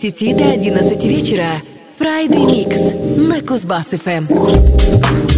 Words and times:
10 0.00 0.34
до 0.34 0.44
11 0.44 1.04
вечера 1.04 1.60
Friday 1.98 2.46
Mix 2.46 3.18
на 3.18 3.40
Кузбасс-ФМ. 3.40 5.29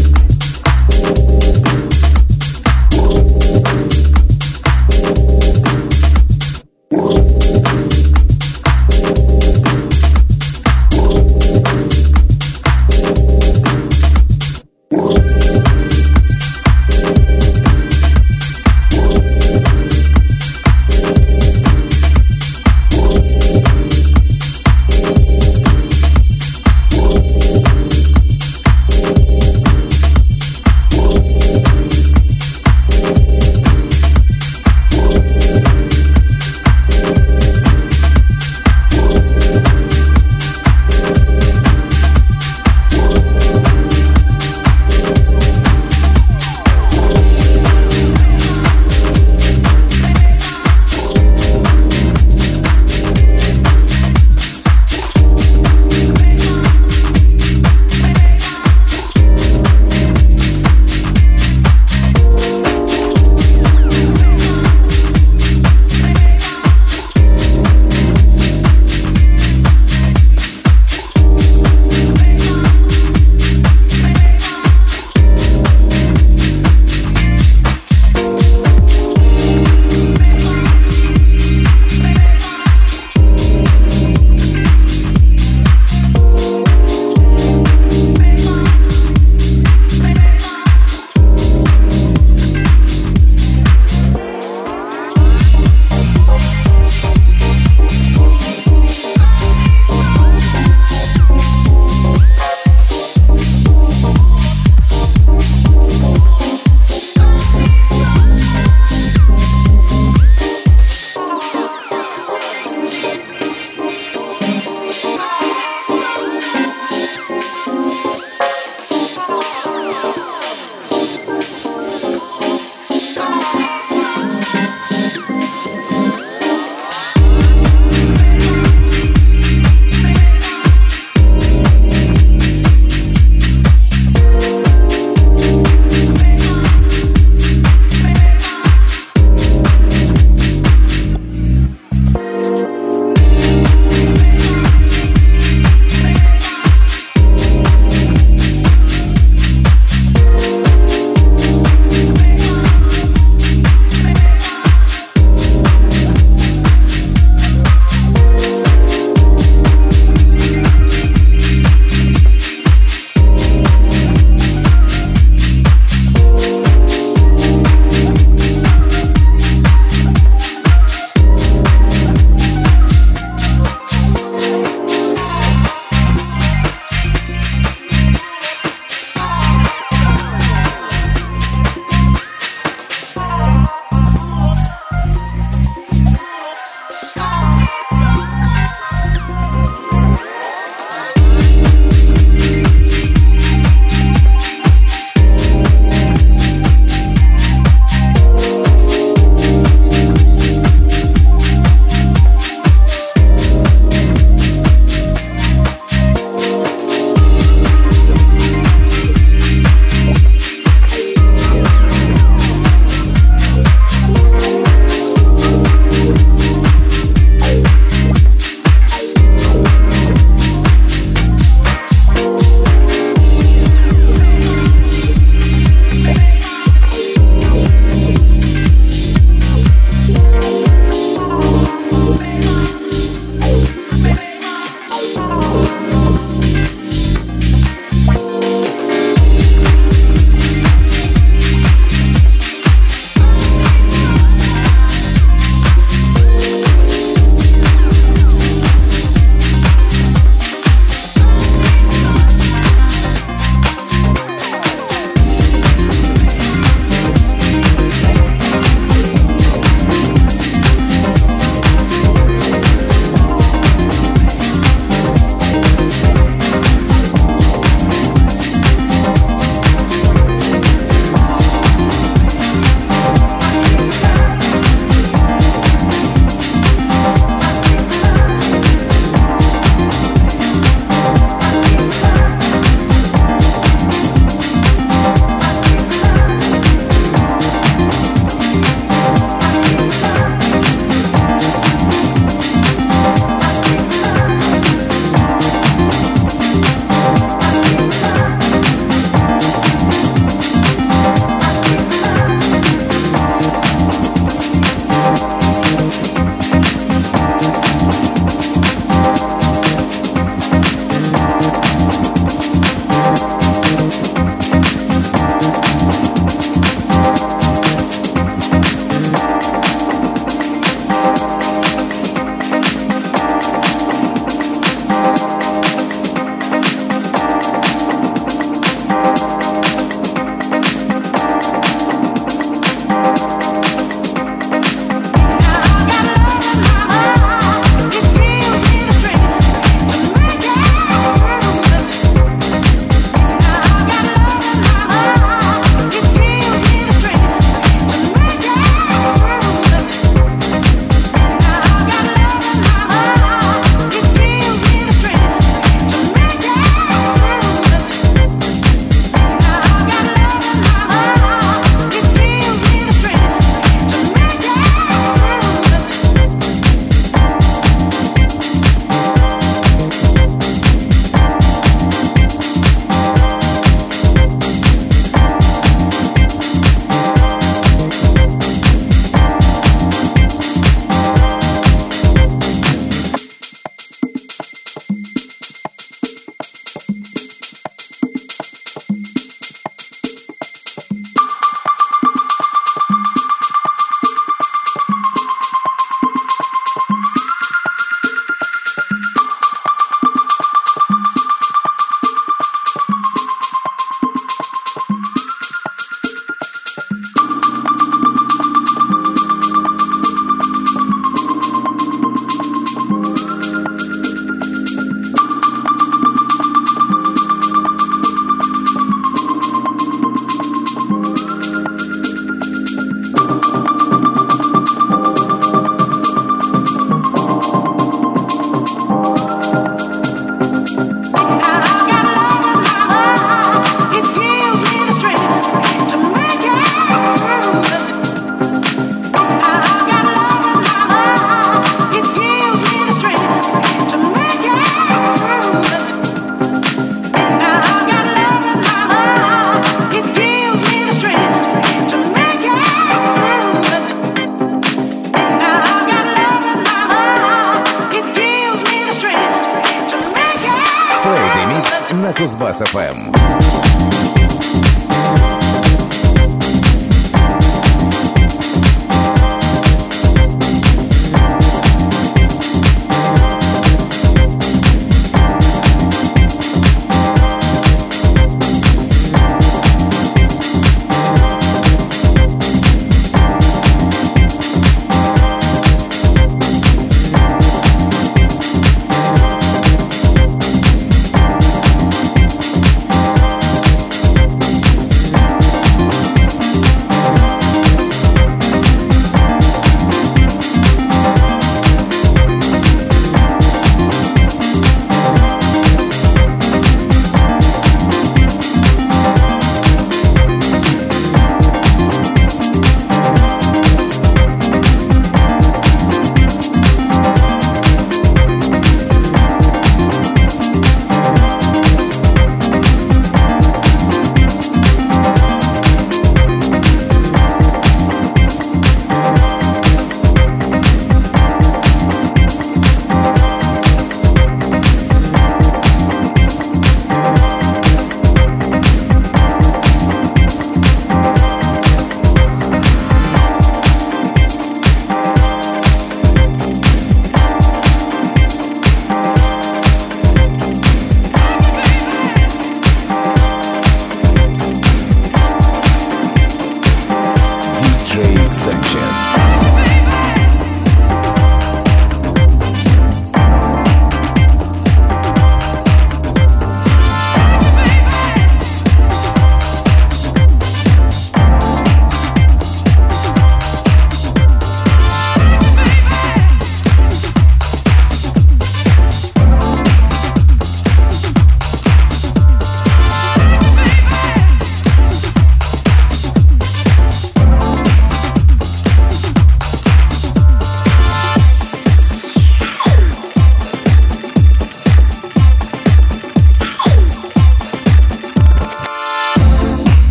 На 462.13 462.19
Кузбасс-ФМ. 462.19 464.02